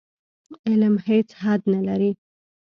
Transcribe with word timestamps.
علم 0.67 0.95
هېڅ 1.07 1.27
حد 1.41 1.61
نه 1.73 1.79
لري. 1.87 2.11